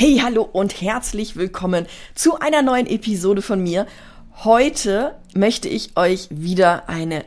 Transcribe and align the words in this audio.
Hey, 0.00 0.20
hallo 0.22 0.42
und 0.42 0.80
herzlich 0.80 1.34
willkommen 1.34 1.86
zu 2.14 2.38
einer 2.38 2.62
neuen 2.62 2.86
Episode 2.86 3.42
von 3.42 3.60
mir. 3.60 3.84
Heute 4.44 5.16
möchte 5.34 5.68
ich 5.68 5.96
euch 5.96 6.28
wieder 6.30 6.88
eine 6.88 7.24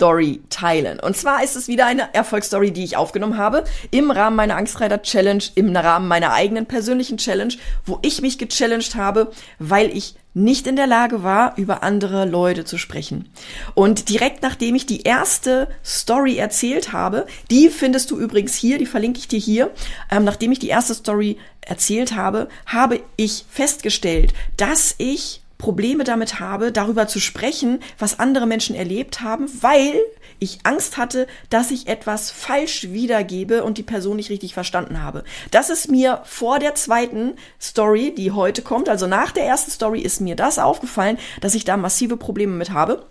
Erfolgsstory 0.00 0.40
teilen. 0.48 0.98
Und 0.98 1.16
zwar 1.16 1.44
ist 1.44 1.56
es 1.56 1.68
wieder 1.68 1.86
eine 1.86 2.12
Erfolgsstory, 2.14 2.70
die 2.70 2.84
ich 2.84 2.96
aufgenommen 2.96 3.36
habe 3.36 3.64
im 3.90 4.10
Rahmen 4.10 4.36
meiner 4.36 4.56
Angstreiter 4.56 5.02
Challenge, 5.02 5.42
im 5.54 5.76
Rahmen 5.76 6.08
meiner 6.08 6.32
eigenen 6.32 6.66
persönlichen 6.66 7.18
Challenge, 7.18 7.54
wo 7.84 7.98
ich 8.02 8.22
mich 8.22 8.38
gechallenged 8.38 8.94
habe, 8.94 9.30
weil 9.58 9.94
ich 9.96 10.14
nicht 10.32 10.66
in 10.68 10.76
der 10.76 10.86
Lage 10.86 11.24
war, 11.24 11.54
über 11.58 11.82
andere 11.82 12.24
Leute 12.24 12.64
zu 12.64 12.78
sprechen. 12.78 13.28
Und 13.74 14.08
direkt 14.08 14.42
nachdem 14.42 14.76
ich 14.76 14.86
die 14.86 15.02
erste 15.02 15.68
Story 15.84 16.36
erzählt 16.36 16.92
habe, 16.92 17.26
die 17.50 17.68
findest 17.68 18.10
du 18.10 18.18
übrigens 18.18 18.54
hier, 18.54 18.78
die 18.78 18.86
verlinke 18.86 19.18
ich 19.18 19.28
dir 19.28 19.40
hier, 19.40 19.70
ähm, 20.10 20.24
nachdem 20.24 20.52
ich 20.52 20.60
die 20.60 20.68
erste 20.68 20.94
Story 20.94 21.36
erzählt 21.62 22.14
habe, 22.14 22.48
habe 22.64 23.00
ich 23.16 23.44
festgestellt, 23.50 24.32
dass 24.56 24.94
ich 24.98 25.42
Probleme 25.60 26.04
damit 26.04 26.40
habe, 26.40 26.72
darüber 26.72 27.06
zu 27.06 27.20
sprechen, 27.20 27.80
was 27.98 28.18
andere 28.18 28.46
Menschen 28.46 28.74
erlebt 28.74 29.20
haben, 29.20 29.46
weil 29.60 29.94
ich 30.40 30.60
Angst 30.64 30.96
hatte, 30.96 31.26
dass 31.50 31.70
ich 31.70 31.86
etwas 31.86 32.30
falsch 32.30 32.88
wiedergebe 32.90 33.62
und 33.62 33.78
die 33.78 33.82
Person 33.82 34.16
nicht 34.16 34.30
richtig 34.30 34.54
verstanden 34.54 35.02
habe. 35.02 35.22
Das 35.50 35.70
ist 35.70 35.90
mir 35.90 36.22
vor 36.24 36.58
der 36.58 36.74
zweiten 36.74 37.34
Story, 37.60 38.14
die 38.16 38.32
heute 38.32 38.62
kommt, 38.62 38.88
also 38.88 39.06
nach 39.06 39.32
der 39.32 39.44
ersten 39.44 39.70
Story, 39.70 40.00
ist 40.00 40.20
mir 40.20 40.34
das 40.34 40.58
aufgefallen, 40.58 41.18
dass 41.40 41.54
ich 41.54 41.64
da 41.64 41.76
massive 41.76 42.16
Probleme 42.16 42.54
mit 42.54 42.70
habe. 42.70 43.04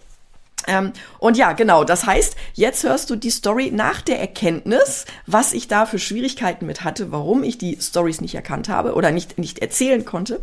Ähm, 0.68 0.92
und 1.20 1.38
ja, 1.38 1.54
genau, 1.54 1.84
das 1.84 2.06
heißt, 2.06 2.36
jetzt 2.54 2.84
hörst 2.84 3.10
du 3.10 3.16
die 3.16 3.30
Story 3.30 3.72
nach 3.72 4.02
der 4.02 4.20
Erkenntnis, 4.20 5.06
was 5.26 5.54
ich 5.54 5.68
da 5.68 5.86
für 5.86 6.00
Schwierigkeiten 6.00 6.66
mit 6.66 6.84
hatte, 6.84 7.12
warum 7.12 7.44
ich 7.44 7.58
die 7.58 7.78
Stories 7.80 8.22
nicht 8.22 8.36
erkannt 8.36 8.70
habe 8.70 8.94
oder 8.94 9.12
nicht, 9.12 9.38
nicht 9.38 9.60
erzählen 9.60 10.04
konnte. 10.04 10.42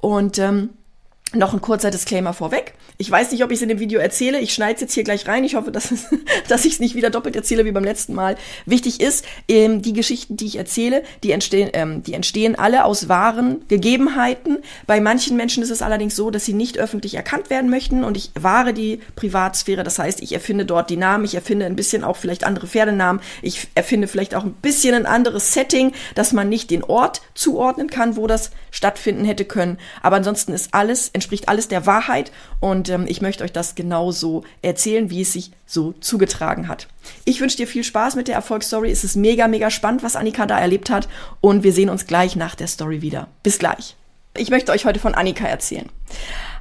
Und 0.00 0.38
ähm, 0.38 0.70
noch 1.34 1.52
ein 1.52 1.60
kurzer 1.60 1.90
Disclaimer 1.90 2.32
vorweg. 2.32 2.74
Ich 2.98 3.10
weiß 3.10 3.32
nicht, 3.32 3.42
ob 3.42 3.50
ich 3.50 3.56
es 3.56 3.62
in 3.62 3.68
dem 3.68 3.80
Video 3.80 4.00
erzähle. 4.00 4.40
Ich 4.40 4.54
schneide 4.54 4.76
es 4.76 4.80
jetzt 4.80 4.94
hier 4.94 5.04
gleich 5.04 5.26
rein. 5.26 5.44
Ich 5.44 5.54
hoffe, 5.56 5.70
dass, 5.72 5.92
dass 6.48 6.64
ich 6.64 6.74
es 6.74 6.80
nicht 6.80 6.94
wieder 6.94 7.10
doppelt 7.10 7.36
erzähle 7.36 7.64
wie 7.64 7.72
beim 7.72 7.84
letzten 7.84 8.14
Mal. 8.14 8.36
Wichtig 8.64 9.00
ist, 9.00 9.24
ähm, 9.48 9.82
die 9.82 9.92
Geschichten, 9.92 10.36
die 10.36 10.46
ich 10.46 10.56
erzähle, 10.56 11.02
die 11.22 11.32
entstehen, 11.32 11.70
ähm, 11.72 12.02
die 12.02 12.14
entstehen 12.14 12.56
alle 12.56 12.84
aus 12.84 13.08
wahren 13.08 13.64
Gegebenheiten. 13.68 14.58
Bei 14.86 15.00
manchen 15.00 15.36
Menschen 15.36 15.62
ist 15.62 15.70
es 15.70 15.82
allerdings 15.82 16.16
so, 16.16 16.30
dass 16.30 16.44
sie 16.44 16.52
nicht 16.52 16.78
öffentlich 16.78 17.14
erkannt 17.14 17.50
werden 17.50 17.70
möchten 17.70 18.04
und 18.04 18.16
ich 18.16 18.30
wahre 18.38 18.72
die 18.72 19.00
Privatsphäre. 19.16 19.82
Das 19.82 19.98
heißt, 19.98 20.22
ich 20.22 20.32
erfinde 20.32 20.64
dort 20.64 20.90
die 20.90 20.96
Namen, 20.96 21.24
ich 21.24 21.34
erfinde 21.34 21.66
ein 21.66 21.76
bisschen 21.76 22.04
auch 22.04 22.16
vielleicht 22.16 22.44
andere 22.44 22.68
Pferdenamen, 22.68 23.20
ich 23.42 23.68
erfinde 23.74 24.06
vielleicht 24.06 24.34
auch 24.34 24.44
ein 24.44 24.54
bisschen 24.54 24.94
ein 24.94 25.06
anderes 25.06 25.52
Setting, 25.52 25.92
dass 26.14 26.32
man 26.32 26.48
nicht 26.48 26.70
den 26.70 26.84
Ort 26.84 27.20
zuordnen 27.34 27.90
kann, 27.90 28.16
wo 28.16 28.26
das 28.26 28.52
stattfinden 28.70 29.24
hätte 29.24 29.44
können. 29.44 29.78
Aber 30.02 30.16
ansonsten 30.16 30.52
ist 30.52 30.72
alles, 30.72 31.10
entspricht 31.16 31.48
alles 31.48 31.66
der 31.66 31.86
Wahrheit 31.86 32.30
und 32.60 32.88
ähm, 32.88 33.06
ich 33.08 33.20
möchte 33.20 33.42
euch 33.42 33.52
das 33.52 33.74
genauso 33.74 34.44
erzählen, 34.62 35.10
wie 35.10 35.22
es 35.22 35.32
sich 35.32 35.50
so 35.66 35.92
zugetragen 36.00 36.68
hat. 36.68 36.86
Ich 37.24 37.40
wünsche 37.40 37.56
dir 37.56 37.66
viel 37.66 37.82
Spaß 37.82 38.14
mit 38.14 38.28
der 38.28 38.36
Erfolgsstory. 38.36 38.90
Es 38.90 39.02
ist 39.02 39.16
mega, 39.16 39.48
mega 39.48 39.70
spannend, 39.70 40.04
was 40.04 40.14
Annika 40.14 40.46
da 40.46 40.58
erlebt 40.58 40.90
hat 40.90 41.08
und 41.40 41.64
wir 41.64 41.72
sehen 41.72 41.90
uns 41.90 42.06
gleich 42.06 42.36
nach 42.36 42.54
der 42.54 42.68
Story 42.68 43.02
wieder. 43.02 43.26
Bis 43.42 43.58
gleich. 43.58 43.96
Ich 44.36 44.50
möchte 44.50 44.70
euch 44.70 44.84
heute 44.84 45.00
von 45.00 45.14
Annika 45.14 45.46
erzählen. 45.46 45.88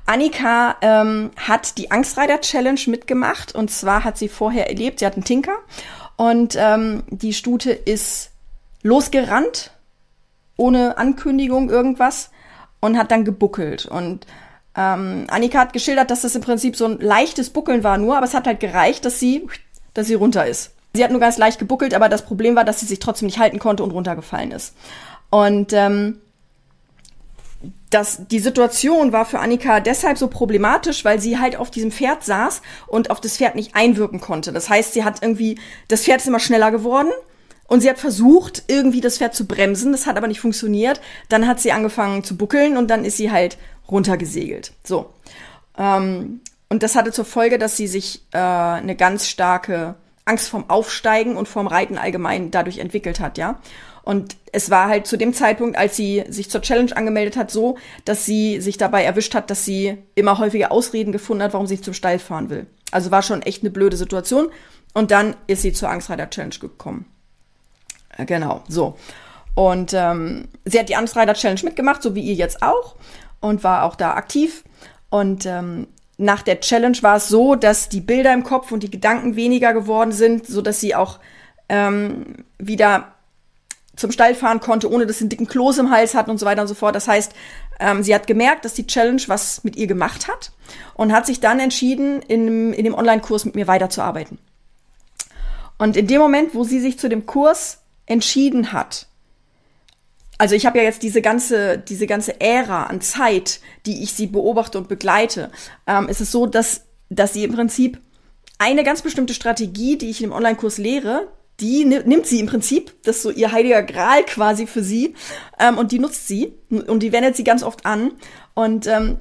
Annika 0.07 0.77
ähm, 0.81 1.31
hat 1.35 1.77
die 1.77 1.91
Angstreiter 1.91 2.41
Challenge 2.41 2.79
mitgemacht 2.87 3.53
und 3.53 3.69
zwar 3.69 4.03
hat 4.03 4.17
sie 4.17 4.29
vorher 4.29 4.69
erlebt, 4.69 4.99
sie 4.99 5.05
hat 5.05 5.13
einen 5.13 5.23
Tinker 5.23 5.57
und 6.15 6.55
ähm, 6.57 7.03
die 7.09 7.33
Stute 7.33 7.71
ist 7.71 8.31
losgerannt 8.81 9.71
ohne 10.57 10.97
Ankündigung 10.97 11.69
irgendwas 11.69 12.29
und 12.79 12.97
hat 12.97 13.11
dann 13.11 13.25
gebuckelt. 13.25 13.85
Und 13.85 14.25
ähm, 14.75 15.25
Annika 15.29 15.59
hat 15.59 15.73
geschildert, 15.73 16.11
dass 16.11 16.21
das 16.21 16.35
im 16.35 16.41
Prinzip 16.41 16.75
so 16.75 16.85
ein 16.85 16.99
leichtes 16.99 17.49
Buckeln 17.49 17.83
war 17.83 17.97
nur, 17.97 18.17
aber 18.17 18.25
es 18.25 18.33
hat 18.33 18.45
halt 18.47 18.59
gereicht, 18.59 19.05
dass 19.05 19.19
sie, 19.19 19.47
dass 19.93 20.07
sie 20.07 20.15
runter 20.15 20.45
ist. 20.45 20.71
Sie 20.93 21.03
hat 21.03 21.11
nur 21.11 21.19
ganz 21.19 21.37
leicht 21.37 21.59
gebuckelt, 21.59 21.93
aber 21.93 22.09
das 22.09 22.25
Problem 22.25 22.55
war, 22.55 22.63
dass 22.63 22.79
sie 22.79 22.85
sich 22.85 22.99
trotzdem 22.99 23.27
nicht 23.27 23.39
halten 23.39 23.59
konnte 23.59 23.83
und 23.83 23.91
runtergefallen 23.91 24.51
ist. 24.51 24.75
Und 25.29 25.73
ähm, 25.73 26.19
das, 27.89 28.27
die 28.29 28.39
Situation 28.39 29.11
war 29.11 29.25
für 29.25 29.39
Annika 29.39 29.79
deshalb 29.79 30.17
so 30.17 30.27
problematisch, 30.27 31.05
weil 31.05 31.19
sie 31.19 31.39
halt 31.39 31.55
auf 31.55 31.71
diesem 31.71 31.91
Pferd 31.91 32.23
saß 32.23 32.61
und 32.87 33.09
auf 33.09 33.21
das 33.21 33.37
Pferd 33.37 33.55
nicht 33.55 33.75
einwirken 33.75 34.19
konnte. 34.19 34.51
Das 34.51 34.69
heißt, 34.69 34.93
sie 34.93 35.03
hat 35.03 35.21
irgendwie, 35.21 35.59
das 35.87 36.03
Pferd 36.03 36.21
ist 36.21 36.27
immer 36.27 36.39
schneller 36.39 36.71
geworden 36.71 37.09
und 37.67 37.81
sie 37.81 37.89
hat 37.89 37.97
versucht, 37.97 38.63
irgendwie 38.67 39.01
das 39.01 39.17
Pferd 39.17 39.33
zu 39.33 39.47
bremsen. 39.47 39.91
Das 39.91 40.05
hat 40.05 40.17
aber 40.17 40.27
nicht 40.27 40.41
funktioniert. 40.41 41.01
Dann 41.29 41.47
hat 41.47 41.59
sie 41.59 41.71
angefangen 41.71 42.23
zu 42.23 42.37
buckeln 42.37 42.77
und 42.77 42.89
dann 42.89 43.05
ist 43.05 43.17
sie 43.17 43.31
halt 43.31 43.57
runtergesegelt. 43.89 44.73
So. 44.83 45.11
Ähm, 45.77 46.41
und 46.69 46.83
das 46.83 46.95
hatte 46.95 47.11
zur 47.11 47.25
Folge, 47.25 47.57
dass 47.57 47.77
sie 47.77 47.87
sich 47.87 48.21
äh, 48.31 48.37
eine 48.37 48.95
ganz 48.95 49.27
starke 49.27 49.95
Angst 50.25 50.49
vorm 50.49 50.69
Aufsteigen 50.69 51.37
und 51.37 51.47
vorm 51.47 51.67
Reiten 51.67 51.97
allgemein 51.97 52.51
dadurch 52.51 52.79
entwickelt 52.79 53.19
hat, 53.19 53.37
ja. 53.37 53.59
Und 54.03 54.37
es 54.51 54.69
war 54.69 54.87
halt 54.87 55.07
zu 55.07 55.17
dem 55.17 55.33
Zeitpunkt, 55.33 55.77
als 55.77 55.95
sie 55.95 56.23
sich 56.29 56.49
zur 56.51 56.61
Challenge 56.61 56.95
angemeldet 56.95 57.37
hat, 57.37 57.49
so, 57.49 57.77
dass 58.05 58.23
sie 58.23 58.61
sich 58.61 58.77
dabei 58.77 59.03
erwischt 59.03 59.33
hat, 59.33 59.49
dass 59.49 59.65
sie 59.65 59.97
immer 60.13 60.37
häufiger 60.37 60.71
Ausreden 60.71 61.11
gefunden 61.11 61.41
hat, 61.41 61.53
warum 61.53 61.65
sie 61.65 61.81
zum 61.81 61.95
Stall 61.95 62.19
fahren 62.19 62.51
will. 62.51 62.67
Also 62.91 63.09
war 63.09 63.23
schon 63.23 63.41
echt 63.41 63.63
eine 63.63 63.71
blöde 63.71 63.97
Situation. 63.97 64.49
Und 64.93 65.09
dann 65.09 65.35
ist 65.47 65.63
sie 65.63 65.73
zur 65.73 65.89
Angstreiter 65.89 66.29
Challenge 66.29 66.55
gekommen. 66.59 67.05
Äh, 68.15 68.25
genau, 68.25 68.63
so. 68.67 68.95
Und 69.55 69.93
ähm, 69.93 70.49
sie 70.65 70.79
hat 70.79 70.89
die 70.89 70.95
Angstreiter 70.95 71.33
Challenge 71.33 71.61
mitgemacht, 71.63 72.03
so 72.03 72.13
wie 72.13 72.21
ihr 72.21 72.35
jetzt 72.35 72.61
auch, 72.61 72.95
und 73.39 73.63
war 73.63 73.83
auch 73.83 73.95
da 73.95 74.13
aktiv. 74.13 74.63
Und 75.09 75.45
ähm, 75.45 75.87
nach 76.17 76.41
der 76.41 76.59
Challenge 76.59 76.97
war 77.01 77.17
es 77.17 77.27
so, 77.27 77.55
dass 77.55 77.89
die 77.89 78.01
Bilder 78.01 78.33
im 78.33 78.43
Kopf 78.43 78.71
und 78.71 78.83
die 78.83 78.91
Gedanken 78.91 79.35
weniger 79.35 79.73
geworden 79.73 80.11
sind, 80.11 80.47
so 80.47 80.61
dass 80.61 80.79
sie 80.79 80.95
auch 80.95 81.19
ähm, 81.69 82.45
wieder 82.57 83.15
zum 83.95 84.11
Stall 84.11 84.35
fahren 84.35 84.59
konnte, 84.59 84.91
ohne 84.91 85.05
dass 85.05 85.19
sie 85.19 85.23
einen 85.23 85.29
dicken 85.29 85.47
Kloß 85.47 85.77
im 85.77 85.89
Hals 85.89 86.15
hat 86.15 86.27
und 86.27 86.37
so 86.37 86.45
weiter 86.45 86.61
und 86.61 86.67
so 86.67 86.73
fort. 86.73 86.95
Das 86.95 87.07
heißt, 87.07 87.33
ähm, 87.79 88.03
sie 88.03 88.13
hat 88.13 88.27
gemerkt, 88.27 88.65
dass 88.65 88.73
die 88.73 88.87
Challenge 88.87 89.21
was 89.27 89.63
mit 89.63 89.75
ihr 89.75 89.87
gemacht 89.87 90.27
hat 90.27 90.51
und 90.93 91.13
hat 91.13 91.25
sich 91.25 91.39
dann 91.39 91.59
entschieden, 91.59 92.21
in, 92.21 92.73
in 92.73 92.83
dem 92.83 92.93
Online-Kurs 92.93 93.45
mit 93.45 93.55
mir 93.55 93.67
weiterzuarbeiten. 93.67 94.37
Und 95.77 95.97
in 95.97 96.07
dem 96.07 96.21
Moment, 96.21 96.55
wo 96.55 96.63
sie 96.63 96.79
sich 96.79 96.99
zu 96.99 97.09
dem 97.09 97.25
Kurs 97.25 97.79
entschieden 98.05 98.71
hat, 98.71 99.07
also 100.37 100.55
ich 100.55 100.65
habe 100.65 100.77
ja 100.77 100.83
jetzt 100.83 101.03
diese 101.03 101.21
ganze, 101.21 101.77
diese 101.77 102.07
ganze 102.07 102.39
Ära 102.41 102.83
an 102.83 103.01
Zeit, 103.01 103.59
die 103.85 104.03
ich 104.03 104.13
sie 104.13 104.27
beobachte 104.27 104.77
und 104.77 104.87
begleite, 104.87 105.51
ähm, 105.87 106.09
ist 106.09 106.21
es 106.21 106.31
so, 106.31 106.45
dass, 106.45 106.85
dass 107.09 107.33
sie 107.33 107.43
im 107.43 107.53
Prinzip 107.53 107.99
eine 108.57 108.83
ganz 108.83 109.01
bestimmte 109.01 109.33
Strategie, 109.33 109.97
die 109.97 110.09
ich 110.09 110.23
im 110.23 110.31
Online-Kurs 110.31 110.77
lehre, 110.77 111.27
die 111.59 111.85
nimmt 111.85 112.25
sie 112.25 112.41
im 112.41 112.47
Prinzip, 112.47 112.93
das 113.03 113.17
ist 113.17 113.21
so 113.23 113.31
ihr 113.31 113.51
heiliger 113.51 113.81
Gral 113.81 114.25
quasi 114.25 114.67
für 114.67 114.83
sie, 114.83 115.13
ähm, 115.57 115.77
und 115.77 115.91
die 115.91 115.99
nutzt 115.99 116.27
sie 116.27 116.53
und 116.69 117.01
die 117.01 117.13
wendet 117.13 117.37
sie 117.37 117.45
ganz 117.45 117.63
oft 117.63 117.85
an. 117.85 118.11
Und 118.53 118.87
ähm, 118.87 119.17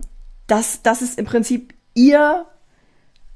das, 0.47 0.83
das 0.83 1.01
ist 1.01 1.19
im 1.19 1.27
Prinzip 1.27 1.75
ihr, 1.95 2.47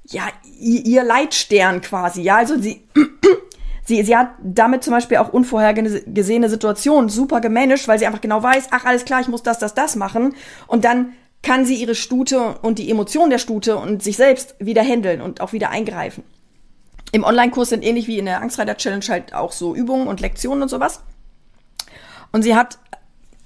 ja, 0.04 0.28
ihr, 0.58 0.84
ihr 0.84 1.04
Leitstern 1.04 1.80
quasi. 1.80 2.22
Ja, 2.22 2.38
also 2.38 2.60
sie 2.60 2.88
Sie, 3.88 4.02
sie 4.02 4.14
hat 4.14 4.32
damit 4.42 4.84
zum 4.84 4.92
Beispiel 4.92 5.16
auch 5.16 5.32
unvorhergesehene 5.32 6.50
Situationen 6.50 7.08
super 7.08 7.40
gemanagt, 7.40 7.88
weil 7.88 7.98
sie 7.98 8.06
einfach 8.06 8.20
genau 8.20 8.42
weiß, 8.42 8.66
ach, 8.70 8.84
alles 8.84 9.06
klar, 9.06 9.22
ich 9.22 9.28
muss 9.28 9.42
das, 9.42 9.58
das, 9.58 9.72
das 9.72 9.96
machen. 9.96 10.34
Und 10.66 10.84
dann 10.84 11.14
kann 11.42 11.64
sie 11.64 11.76
ihre 11.76 11.94
Stute 11.94 12.58
und 12.60 12.78
die 12.78 12.90
Emotionen 12.90 13.30
der 13.30 13.38
Stute 13.38 13.78
und 13.78 14.02
sich 14.02 14.18
selbst 14.18 14.56
wieder 14.58 14.82
handeln 14.82 15.22
und 15.22 15.40
auch 15.40 15.54
wieder 15.54 15.70
eingreifen. 15.70 16.22
Im 17.12 17.24
Online-Kurs 17.24 17.70
sind 17.70 17.82
ähnlich 17.82 18.08
wie 18.08 18.18
in 18.18 18.26
der 18.26 18.42
Angstreiter-Challenge 18.42 19.06
halt 19.08 19.32
auch 19.32 19.52
so 19.52 19.74
Übungen 19.74 20.06
und 20.06 20.20
Lektionen 20.20 20.60
und 20.60 20.68
sowas. 20.68 21.00
Und 22.30 22.42
sie 22.42 22.54
hat 22.54 22.78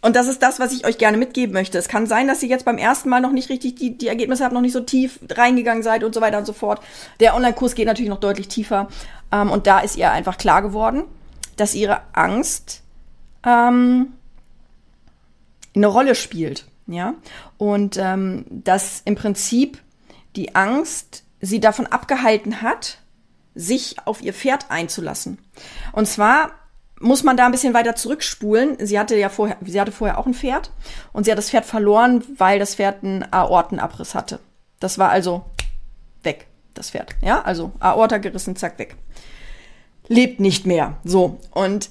und 0.02 0.16
das 0.16 0.26
ist 0.26 0.42
das, 0.42 0.58
was 0.58 0.72
ich 0.72 0.84
euch 0.84 0.98
gerne 0.98 1.16
mitgeben 1.16 1.54
möchte. 1.54 1.78
Es 1.78 1.86
kann 1.86 2.06
sein, 2.06 2.26
dass 2.26 2.42
ihr 2.42 2.48
jetzt 2.48 2.64
beim 2.64 2.76
ersten 2.76 3.08
Mal 3.08 3.20
noch 3.20 3.30
nicht 3.30 3.48
richtig 3.50 3.76
die, 3.76 3.96
die 3.96 4.08
Ergebnisse 4.08 4.42
habt, 4.42 4.52
noch 4.52 4.60
nicht 4.60 4.72
so 4.72 4.80
tief 4.80 5.20
reingegangen 5.30 5.84
seid 5.84 6.02
und 6.02 6.12
so 6.12 6.20
weiter 6.20 6.38
und 6.38 6.44
so 6.44 6.52
fort. 6.52 6.82
Der 7.20 7.36
Online-Kurs 7.36 7.76
geht 7.76 7.86
natürlich 7.86 8.10
noch 8.10 8.18
deutlich 8.18 8.48
tiefer. 8.48 8.88
Ähm, 9.30 9.48
und 9.50 9.68
da 9.68 9.78
ist 9.78 9.96
ihr 9.96 10.10
einfach 10.10 10.38
klar 10.38 10.60
geworden, 10.60 11.04
dass 11.56 11.76
ihre 11.76 12.00
Angst 12.14 12.82
ähm, 13.46 14.14
eine 15.74 15.86
Rolle 15.86 16.16
spielt. 16.16 16.66
Ja. 16.88 17.14
Und 17.56 17.96
ähm, 17.96 18.44
dass 18.50 19.02
im 19.04 19.14
Prinzip 19.14 19.78
die 20.34 20.56
Angst 20.56 21.22
sie 21.40 21.60
davon 21.60 21.86
abgehalten 21.86 22.60
hat, 22.60 22.98
sich 23.54 23.96
auf 24.04 24.20
ihr 24.20 24.34
Pferd 24.34 24.66
einzulassen. 24.68 25.38
Und 25.92 26.08
zwar 26.08 26.50
muss 27.02 27.22
man 27.22 27.36
da 27.36 27.46
ein 27.46 27.52
bisschen 27.52 27.74
weiter 27.74 27.94
zurückspulen. 27.94 28.76
Sie 28.80 28.98
hatte 28.98 29.16
ja 29.16 29.28
vorher, 29.28 29.56
sie 29.64 29.80
hatte 29.80 29.92
vorher 29.92 30.18
auch 30.18 30.26
ein 30.26 30.34
Pferd 30.34 30.70
und 31.12 31.24
sie 31.24 31.30
hat 31.30 31.38
das 31.38 31.50
Pferd 31.50 31.66
verloren, 31.66 32.24
weil 32.38 32.58
das 32.58 32.76
Pferd 32.76 33.02
einen 33.02 33.24
Aortenabriss 33.30 34.14
hatte. 34.14 34.38
Das 34.80 34.98
war 34.98 35.10
also 35.10 35.44
weg, 36.22 36.46
das 36.74 36.90
Pferd. 36.90 37.14
Ja, 37.20 37.42
also 37.42 37.72
Aorta 37.80 38.18
gerissen, 38.18 38.56
zack, 38.56 38.78
weg. 38.78 38.96
Lebt 40.08 40.40
nicht 40.40 40.66
mehr. 40.66 40.96
So. 41.04 41.38
Und 41.50 41.90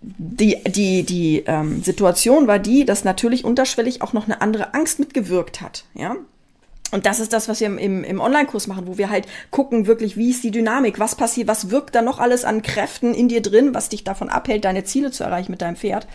die, 0.00 0.62
die, 0.64 1.02
die 1.02 1.42
ähm, 1.46 1.82
Situation 1.82 2.46
war 2.46 2.58
die, 2.58 2.84
dass 2.84 3.04
natürlich 3.04 3.44
unterschwellig 3.44 4.02
auch 4.02 4.12
noch 4.12 4.24
eine 4.24 4.40
andere 4.40 4.74
Angst 4.74 5.00
mitgewirkt 5.00 5.60
hat. 5.60 5.84
Ja, 5.94 6.16
und 6.92 7.04
das 7.04 7.18
ist 7.18 7.32
das, 7.32 7.48
was 7.48 7.60
wir 7.60 7.66
im, 7.66 8.04
im 8.04 8.20
Online-Kurs 8.20 8.68
machen, 8.68 8.86
wo 8.86 8.96
wir 8.96 9.10
halt 9.10 9.26
gucken, 9.50 9.86
wirklich, 9.86 10.16
wie 10.16 10.30
ist 10.30 10.44
die 10.44 10.52
Dynamik, 10.52 11.00
was 11.00 11.16
passiert, 11.16 11.48
was 11.48 11.70
wirkt 11.70 11.94
da 11.94 12.02
noch 12.02 12.20
alles 12.20 12.44
an 12.44 12.62
Kräften 12.62 13.12
in 13.12 13.28
dir 13.28 13.42
drin, 13.42 13.74
was 13.74 13.88
dich 13.88 14.04
davon 14.04 14.28
abhält, 14.28 14.64
deine 14.64 14.84
Ziele 14.84 15.10
zu 15.10 15.24
erreichen 15.24 15.50
mit 15.50 15.62
deinem 15.62 15.76
Pferd. 15.76 16.06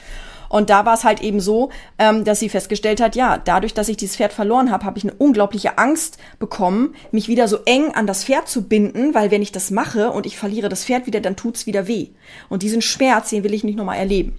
Und 0.48 0.70
da 0.70 0.86
war 0.86 0.96
es 0.96 1.06
halt 1.06 1.22
eben 1.22 1.40
so, 1.40 1.70
ähm, 1.98 2.26
dass 2.26 2.40
sie 2.40 2.50
festgestellt 2.50 3.00
hat, 3.00 3.16
ja, 3.16 3.38
dadurch, 3.38 3.74
dass 3.74 3.88
ich 3.88 3.96
dieses 3.96 4.18
Pferd 4.18 4.34
verloren 4.34 4.70
habe, 4.70 4.86
habe 4.86 4.98
ich 4.98 5.06
eine 5.06 5.14
unglaubliche 5.14 5.78
Angst 5.78 6.18
bekommen, 6.40 6.94
mich 7.12 7.30
wieder 7.30 7.48
so 7.48 7.60
eng 7.66 7.94
an 7.94 8.06
das 8.06 8.26
Pferd 8.26 8.50
zu 8.50 8.64
binden, 8.64 9.14
weil 9.14 9.32
wenn 9.32 9.42
ich 9.42 9.54
das 9.54 9.72
mache 9.72 10.12
und 10.12 10.26
ich 10.26 10.38
verliere 10.38 10.68
das 10.68 10.84
Pferd 10.84 11.06
wieder, 11.06 11.22
dann 11.22 11.38
tut's 11.38 11.68
wieder 11.68 11.88
weh. 11.88 12.10
Und 12.50 12.64
diesen 12.64 12.82
Schmerz, 12.82 13.30
den 13.30 13.46
will 13.46 13.54
ich 13.54 13.64
nicht 13.64 13.78
nochmal 13.78 13.98
erleben. 13.98 14.38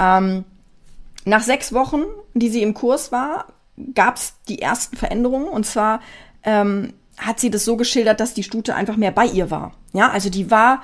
Ähm, 0.00 0.44
nach 1.24 1.42
sechs 1.42 1.72
Wochen, 1.72 2.02
die 2.34 2.48
sie 2.48 2.62
im 2.62 2.74
Kurs 2.74 3.12
war, 3.12 3.46
gab 3.94 4.16
es 4.16 4.34
die 4.48 4.60
ersten 4.60 4.96
Veränderungen. 4.96 5.48
Und 5.48 5.66
zwar 5.66 6.00
ähm, 6.42 6.92
hat 7.16 7.40
sie 7.40 7.50
das 7.50 7.64
so 7.64 7.76
geschildert, 7.76 8.20
dass 8.20 8.34
die 8.34 8.42
Stute 8.42 8.74
einfach 8.74 8.96
mehr 8.96 9.10
bei 9.10 9.26
ihr 9.26 9.50
war. 9.50 9.72
Ja, 9.92 10.10
also 10.10 10.30
die 10.30 10.50
war, 10.50 10.82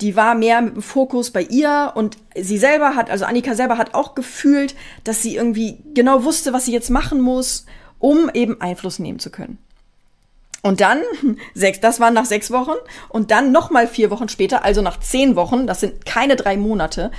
die 0.00 0.16
war 0.16 0.34
mehr 0.34 0.60
mit 0.60 0.74
dem 0.76 0.82
Fokus 0.82 1.30
bei 1.30 1.42
ihr 1.42 1.92
und 1.94 2.16
sie 2.36 2.58
selber 2.58 2.96
hat, 2.96 3.10
also 3.10 3.24
Annika 3.24 3.54
selber 3.54 3.78
hat 3.78 3.94
auch 3.94 4.14
gefühlt, 4.14 4.74
dass 5.04 5.22
sie 5.22 5.36
irgendwie 5.36 5.78
genau 5.94 6.24
wusste, 6.24 6.52
was 6.52 6.66
sie 6.66 6.72
jetzt 6.72 6.90
machen 6.90 7.20
muss, 7.20 7.66
um 7.98 8.30
eben 8.32 8.60
Einfluss 8.60 8.98
nehmen 8.98 9.18
zu 9.18 9.30
können. 9.30 9.58
Und 10.62 10.80
dann, 10.80 11.00
sechs, 11.54 11.80
das 11.80 12.00
waren 12.00 12.14
nach 12.14 12.26
sechs 12.26 12.50
Wochen, 12.50 12.76
und 13.08 13.30
dann 13.30 13.52
nochmal 13.52 13.86
vier 13.86 14.10
Wochen 14.10 14.28
später, 14.28 14.64
also 14.64 14.82
nach 14.82 15.00
zehn 15.00 15.36
Wochen, 15.36 15.66
das 15.66 15.80
sind 15.80 16.04
keine 16.04 16.36
drei 16.36 16.56
Monate, 16.56 17.10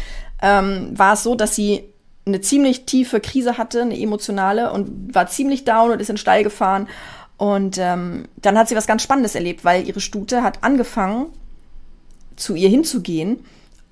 ähm, 0.41 0.97
war 0.97 1.13
es 1.13 1.23
so, 1.23 1.35
dass 1.35 1.55
sie 1.55 1.90
eine 2.25 2.41
ziemlich 2.41 2.85
tiefe 2.85 3.19
Krise 3.19 3.57
hatte, 3.57 3.81
eine 3.81 3.99
emotionale, 3.99 4.71
und 4.71 5.13
war 5.13 5.27
ziemlich 5.27 5.65
down 5.65 5.91
und 5.91 5.99
ist 5.99 6.09
in 6.09 6.15
den 6.15 6.19
Stall 6.19 6.43
gefahren. 6.43 6.87
Und 7.37 7.77
ähm, 7.79 8.25
dann 8.37 8.57
hat 8.57 8.69
sie 8.69 8.75
was 8.75 8.87
ganz 8.87 9.01
Spannendes 9.01 9.35
erlebt, 9.35 9.65
weil 9.65 9.87
ihre 9.87 9.99
Stute 9.99 10.43
hat 10.43 10.63
angefangen, 10.63 11.27
zu 12.35 12.55
ihr 12.55 12.69
hinzugehen 12.69 13.43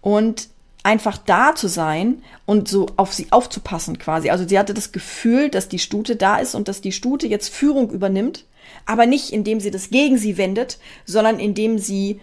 und 0.02 0.50
einfach 0.84 1.18
da 1.18 1.56
zu 1.56 1.68
sein 1.68 2.22
und 2.46 2.68
so 2.68 2.88
auf 2.96 3.14
sie 3.14 3.32
aufzupassen 3.32 3.98
quasi. 3.98 4.30
Also 4.30 4.48
sie 4.48 4.58
hatte 4.58 4.74
das 4.74 4.92
Gefühl, 4.92 5.50
dass 5.50 5.68
die 5.68 5.80
Stute 5.80 6.16
da 6.16 6.38
ist 6.38 6.56
und 6.56 6.68
dass 6.68 6.82
die 6.82 6.92
Stute 6.92 7.28
jetzt 7.28 7.50
Führung 7.54 7.92
übernimmt, 7.92 8.46
aber 8.86 9.06
nicht 9.06 9.32
indem 9.32 9.60
sie 9.60 9.72
das 9.72 9.90
gegen 9.90 10.18
sie 10.18 10.38
wendet, 10.38 10.80
sondern 11.06 11.40
indem 11.40 11.80
sie 11.80 12.22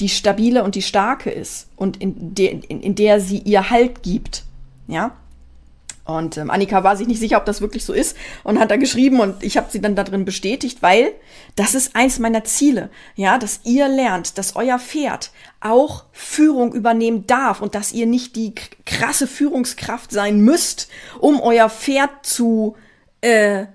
die 0.00 0.08
stabile 0.08 0.62
und 0.62 0.74
die 0.74 0.82
starke 0.82 1.30
ist 1.30 1.68
und 1.76 2.00
in, 2.00 2.34
de, 2.34 2.60
in, 2.68 2.80
in 2.80 2.94
der 2.94 3.20
sie 3.20 3.38
ihr 3.38 3.70
Halt 3.70 4.02
gibt. 4.02 4.44
Ja, 4.86 5.16
und 6.08 6.38
ähm, 6.38 6.50
Annika 6.50 6.82
war 6.84 6.96
sich 6.96 7.06
nicht 7.06 7.20
sicher, 7.20 7.36
ob 7.36 7.44
das 7.44 7.60
wirklich 7.60 7.84
so 7.84 7.92
ist 7.92 8.16
und 8.42 8.58
hat 8.58 8.70
da 8.70 8.76
geschrieben 8.76 9.20
und 9.20 9.44
ich 9.44 9.58
habe 9.58 9.70
sie 9.70 9.80
dann 9.80 9.94
da 9.94 10.04
drin 10.04 10.24
bestätigt, 10.24 10.80
weil 10.80 11.12
das 11.54 11.74
ist 11.74 11.94
eins 11.94 12.18
meiner 12.18 12.44
Ziele, 12.44 12.88
ja, 13.14 13.36
dass 13.36 13.60
ihr 13.64 13.88
lernt, 13.88 14.38
dass 14.38 14.56
euer 14.56 14.78
Pferd 14.78 15.32
auch 15.60 16.04
Führung 16.12 16.72
übernehmen 16.72 17.26
darf 17.26 17.60
und 17.60 17.74
dass 17.74 17.92
ihr 17.92 18.06
nicht 18.06 18.36
die 18.36 18.54
krasse 18.86 19.26
Führungskraft 19.26 20.10
sein 20.10 20.40
müsst, 20.40 20.88
um 21.18 21.42
euer 21.42 21.68
Pferd 21.68 22.10
zu 22.22 22.76
äh, 23.20 23.66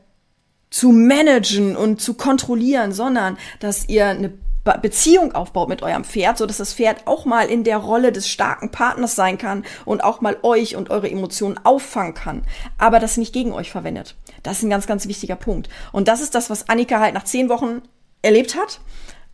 zu 0.71 0.91
managen 0.91 1.75
und 1.75 2.01
zu 2.01 2.15
kontrollieren, 2.15 2.93
sondern 2.93 3.37
dass 3.59 3.87
ihr 3.87 4.07
eine 4.07 4.33
Beziehung 4.63 5.33
aufbaut 5.33 5.67
mit 5.67 5.83
eurem 5.83 6.05
Pferd, 6.05 6.37
so 6.37 6.45
dass 6.45 6.57
das 6.57 6.73
Pferd 6.73 7.05
auch 7.05 7.25
mal 7.25 7.47
in 7.47 7.63
der 7.63 7.77
Rolle 7.77 8.11
des 8.11 8.29
starken 8.29 8.71
Partners 8.71 9.15
sein 9.15 9.37
kann 9.37 9.65
und 9.83 10.03
auch 10.03 10.21
mal 10.21 10.37
euch 10.41 10.75
und 10.75 10.89
eure 10.89 11.09
Emotionen 11.09 11.59
auffangen 11.63 12.13
kann, 12.13 12.43
aber 12.77 12.99
das 12.99 13.17
nicht 13.17 13.33
gegen 13.33 13.51
euch 13.51 13.71
verwendet. 13.71 14.15
Das 14.41 14.57
ist 14.57 14.63
ein 14.63 14.69
ganz, 14.69 14.87
ganz 14.87 15.07
wichtiger 15.07 15.35
Punkt. 15.35 15.69
Und 15.91 16.07
das 16.07 16.21
ist 16.21 16.35
das, 16.35 16.49
was 16.49 16.69
Annika 16.69 16.99
halt 16.99 17.13
nach 17.13 17.25
zehn 17.25 17.49
Wochen 17.49 17.81
erlebt 18.21 18.55
hat. 18.55 18.79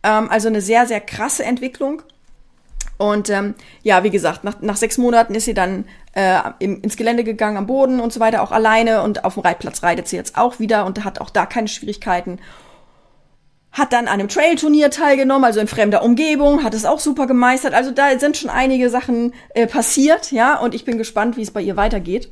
Ähm, 0.02 0.28
also 0.30 0.48
eine 0.48 0.60
sehr, 0.60 0.86
sehr 0.86 1.00
krasse 1.00 1.44
Entwicklung. 1.44 2.02
Und 2.98 3.30
ähm, 3.30 3.54
ja, 3.82 4.04
wie 4.04 4.10
gesagt, 4.10 4.44
nach, 4.44 4.60
nach 4.60 4.76
sechs 4.76 4.98
Monaten 4.98 5.34
ist 5.34 5.46
sie 5.46 5.54
dann 5.54 5.86
äh, 6.12 6.38
im, 6.58 6.82
ins 6.82 6.96
Gelände 6.96 7.24
gegangen, 7.24 7.56
am 7.56 7.66
Boden 7.66 7.98
und 7.98 8.12
so 8.12 8.20
weiter, 8.20 8.42
auch 8.42 8.52
alleine. 8.52 9.02
Und 9.02 9.24
auf 9.24 9.34
dem 9.34 9.42
Reitplatz 9.42 9.82
reitet 9.82 10.06
sie 10.08 10.16
jetzt 10.16 10.36
auch 10.36 10.58
wieder 10.58 10.84
und 10.84 11.02
hat 11.04 11.20
auch 11.20 11.30
da 11.30 11.46
keine 11.46 11.68
Schwierigkeiten 11.68 12.40
hat 13.80 13.92
dann 13.92 14.06
an 14.06 14.20
einem 14.20 14.28
Trail-Turnier 14.28 14.90
teilgenommen, 14.90 15.44
also 15.44 15.58
in 15.58 15.66
fremder 15.66 16.04
Umgebung, 16.04 16.62
hat 16.62 16.74
es 16.74 16.84
auch 16.84 17.00
super 17.00 17.26
gemeistert. 17.26 17.74
Also 17.74 17.90
da 17.90 18.16
sind 18.18 18.36
schon 18.36 18.50
einige 18.50 18.90
Sachen 18.90 19.34
äh, 19.54 19.66
passiert, 19.66 20.30
ja, 20.30 20.58
und 20.58 20.74
ich 20.74 20.84
bin 20.84 20.98
gespannt, 20.98 21.36
wie 21.36 21.42
es 21.42 21.50
bei 21.50 21.62
ihr 21.62 21.76
weitergeht. 21.76 22.30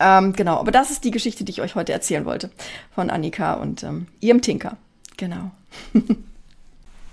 Ähm, 0.00 0.32
genau, 0.32 0.56
aber 0.56 0.70
das 0.70 0.90
ist 0.90 1.04
die 1.04 1.10
Geschichte, 1.10 1.44
die 1.44 1.52
ich 1.52 1.60
euch 1.60 1.74
heute 1.74 1.92
erzählen 1.92 2.24
wollte 2.24 2.50
von 2.94 3.10
Annika 3.10 3.54
und 3.54 3.82
ähm, 3.82 4.06
ihrem 4.20 4.42
Tinker. 4.42 4.76
Genau. 5.16 5.50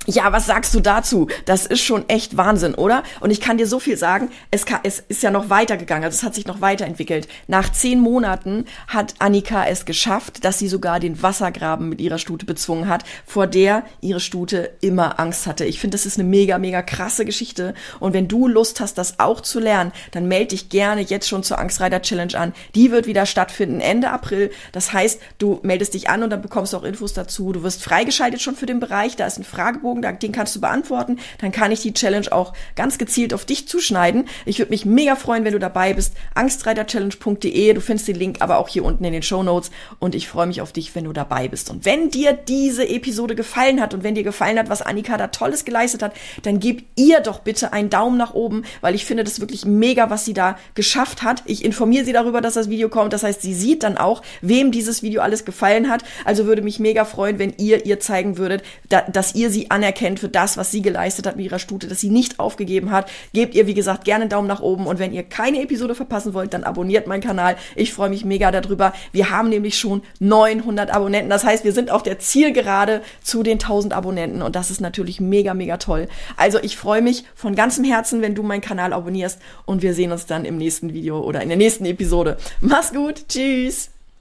Ja, 0.08 0.32
was 0.32 0.46
sagst 0.46 0.76
du 0.76 0.82
dazu? 0.82 1.28
Das 1.46 1.66
ist 1.66 1.82
schon 1.82 2.08
echt 2.10 2.38
Wahnsinn, 2.38 2.76
oder? 2.76 3.02
Und 3.22 3.32
ich 3.32 3.42
kann 3.42 3.58
dir 3.58 3.66
so 3.66 3.80
viel 3.80 3.98
sagen, 3.98 4.30
es, 4.52 4.66
kann, 4.66 4.82
es 4.84 5.04
ist 5.08 5.24
ja 5.24 5.32
noch 5.32 5.50
weitergegangen, 5.50 6.04
also 6.04 6.16
es 6.16 6.24
hat 6.24 6.36
sich 6.36 6.46
noch 6.46 6.62
weiterentwickelt. 6.62 7.28
Nach 7.48 7.72
zehn 7.72 8.00
Monaten 8.00 8.66
hat 8.88 9.16
Annika 9.18 9.66
es 9.66 9.86
geschafft, 9.86 10.46
dass 10.46 10.60
sie 10.60 10.68
sogar 10.68 11.00
den 11.00 11.24
Wassergraben 11.24 11.90
mit 11.90 12.02
ihrer 12.02 12.20
Stute 12.20 12.46
bezwungen 12.46 12.88
hat, 12.88 13.04
vor 13.26 13.48
der 13.48 13.84
ihre 14.00 14.20
Stute 14.20 14.74
immer 14.82 15.20
Angst 15.20 15.48
hatte. 15.48 15.66
Ich 15.66 15.80
finde, 15.80 15.96
das 15.96 16.06
ist 16.06 16.20
eine 16.20 16.28
mega, 16.30 16.60
mega 16.60 16.84
krasse 16.84 17.26
Geschichte. 17.26 17.74
Und 18.00 18.14
wenn 18.14 18.28
du 18.28 18.48
Lust 18.48 18.80
hast, 18.82 19.00
das 19.00 19.20
auch 19.20 19.42
zu 19.42 19.60
lernen, 19.60 19.92
dann 20.12 20.28
melde 20.28 20.50
dich 20.50 20.70
gerne 20.70 21.02
jetzt 21.02 21.28
schon 21.28 21.42
zur 21.42 21.58
Angstreiter 21.58 22.04
Challenge 22.04 22.38
an. 22.38 22.54
Die 22.76 22.92
wird 22.92 23.08
wieder 23.08 23.26
stattfinden 23.26 23.82
Ende 23.82 24.12
April. 24.12 24.52
Das 24.72 24.94
heißt, 24.94 25.20
du 25.40 25.60
meldest 25.64 25.96
dich 25.96 26.10
an 26.10 26.22
und 26.22 26.30
dann 26.30 26.44
bekommst 26.44 26.74
du 26.74 26.78
auch 26.78 26.84
Infos 26.84 27.14
dazu. 27.14 27.52
Du 27.54 27.64
wirst 27.64 27.84
freigeschaltet 27.84 28.42
schon 28.42 28.56
für 28.56 28.68
den 28.68 28.80
Bereich. 28.80 29.16
Da 29.16 29.26
ist 29.26 29.40
ein 29.40 29.44
Fragebogen 29.44 29.95
Fragebogen, 29.96 30.20
den 30.20 30.32
kannst 30.32 30.56
du 30.56 30.62
beantworten. 30.62 31.20
Dann 31.40 31.52
kann 31.52 31.72
ich 31.72 31.82
die 31.82 31.94
Challenge 31.94 32.32
auch 32.32 32.54
ganz 32.76 32.98
gezielt 32.98 33.34
auf 33.34 33.46
dich 33.46 33.68
zuschneiden. 33.68 34.28
Ich 34.46 34.60
würde 34.60 34.72
mich 34.72 34.86
mega 34.86 35.16
freuen, 35.16 35.46
wenn 35.46 35.54
du 35.54 35.60
dabei 35.60 35.94
bist. 35.94 36.14
Angstreiterchallenge.de. 36.34 37.74
Du 37.74 37.82
findest 37.82 38.08
den 38.08 38.16
Link 38.16 38.38
aber 38.42 38.58
auch 38.58 38.68
hier 38.68 38.84
unten 38.84 39.04
in 39.04 39.14
den 39.14 39.24
Show 39.24 39.44
Notes. 39.44 39.72
Und 40.00 40.16
ich 40.16 40.28
freue 40.28 40.48
mich 40.48 40.62
auf 40.62 40.72
dich, 40.72 40.96
wenn 40.96 41.06
du 41.06 41.14
dabei 41.14 41.48
bist. 41.48 41.70
Und 41.70 41.86
wenn 41.86 42.10
dir 42.10 42.34
diese 42.34 42.88
Episode 42.88 43.36
gefallen 43.36 43.82
hat 43.82 43.94
und 43.94 44.04
wenn 44.04 44.16
dir 44.16 44.24
gefallen 44.24 44.60
hat, 44.60 44.70
was 44.70 44.82
Annika 44.82 45.18
da 45.18 45.28
Tolles 45.28 45.66
geleistet 45.66 46.02
hat, 46.04 46.14
dann 46.44 46.60
gib 46.60 46.86
ihr 46.96 47.20
doch 47.20 47.40
bitte 47.40 47.74
einen 47.74 47.90
Daumen 47.90 48.18
nach 48.18 48.34
oben, 48.34 48.64
weil 48.82 48.96
ich 48.96 49.06
finde 49.06 49.24
das 49.24 49.40
wirklich 49.40 49.66
mega, 49.66 50.10
was 50.10 50.26
sie 50.26 50.34
da 50.34 50.58
geschafft 50.74 51.24
hat. 51.24 51.44
Ich 51.46 51.64
informiere 51.64 52.06
sie 52.06 52.14
darüber, 52.14 52.42
dass 52.42 52.54
das 52.54 52.70
Video 52.70 52.90
kommt. 52.90 53.14
Das 53.14 53.24
heißt, 53.24 53.42
sie 53.42 53.54
sieht 53.54 53.84
dann 53.84 53.98
auch, 53.98 54.22
wem 54.42 54.72
dieses 54.72 55.04
Video 55.04 55.22
alles 55.22 55.46
gefallen 55.46 55.90
hat. 55.90 56.04
Also 56.24 56.46
würde 56.46 56.62
mich 56.62 56.80
mega 56.80 57.06
freuen, 57.06 57.40
wenn 57.40 57.54
ihr 57.58 57.86
ihr 57.86 58.00
zeigen 58.00 58.38
würdet, 58.38 58.64
da, 58.90 59.02
dass 59.02 59.36
ihr 59.36 59.50
sie 59.50 59.72
anerkennt 59.72 59.85
anerkennt 59.86 60.20
für 60.20 60.30
das, 60.30 60.58
was 60.58 60.72
sie 60.72 60.82
geleistet 60.82 61.28
hat 61.28 61.36
mit 61.36 61.46
ihrer 61.46 61.60
Stute, 61.60 61.88
dass 61.88 62.02
sie 62.02 62.10
nicht 62.10 62.40
aufgegeben 62.40 62.90
hat. 62.90 63.10
Gebt 63.34 63.54
ihr, 63.54 63.68
wie 63.68 63.76
gesagt, 63.76 64.04
gerne 64.04 64.24
einen 64.24 64.30
Daumen 64.30 64.48
nach 64.48 64.62
oben 64.62 64.88
und 64.88 64.98
wenn 64.98 65.14
ihr 65.14 65.24
keine 65.24 65.62
Episode 65.62 65.94
verpassen 65.94 66.34
wollt, 66.34 66.54
dann 66.54 66.64
abonniert 66.64 67.06
meinen 67.06 67.22
Kanal. 67.22 67.56
Ich 67.76 67.94
freue 67.94 68.10
mich 68.10 68.26
mega 68.26 68.52
darüber. 68.52 68.94
Wir 69.12 69.30
haben 69.30 69.50
nämlich 69.50 69.78
schon 69.78 70.02
900 70.20 70.90
Abonnenten. 70.92 71.30
Das 71.30 71.44
heißt, 71.44 71.64
wir 71.64 71.74
sind 71.74 71.92
auf 71.92 72.02
der 72.02 72.18
Zielgerade 72.18 73.02
zu 73.22 73.44
den 73.44 73.54
1000 73.54 73.94
Abonnenten 73.94 74.42
und 74.42 74.56
das 74.56 74.72
ist 74.72 74.82
natürlich 74.82 75.22
mega, 75.22 75.54
mega 75.54 75.78
toll. 75.78 76.08
Also 76.36 76.60
ich 76.62 76.78
freue 76.78 77.02
mich 77.02 77.26
von 77.36 77.54
ganzem 77.54 77.84
Herzen, 77.84 78.22
wenn 78.22 78.34
du 78.34 78.42
meinen 78.42 78.62
Kanal 78.62 78.92
abonnierst 78.94 79.40
und 79.66 79.84
wir 79.84 79.94
sehen 79.94 80.12
uns 80.12 80.26
dann 80.26 80.46
im 80.46 80.58
nächsten 80.58 80.94
Video 80.94 81.20
oder 81.20 81.42
in 81.42 81.50
der 81.50 81.58
nächsten 81.58 81.86
Episode. 81.86 82.38
Mach's 82.60 82.92
gut. 82.92 83.28
Tschüss. 83.30 83.95